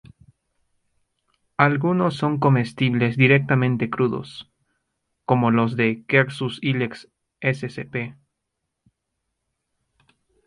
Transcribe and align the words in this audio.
Algunos 1.57 2.15
son 2.15 2.39
comestibles 2.39 3.17
directamente 3.17 3.91
crudos, 3.91 4.49
como 5.25 5.51
los 5.51 5.75
de 5.75 6.05
"Quercus 6.07 6.57
ilex 6.63 7.07
ssp. 7.43 8.15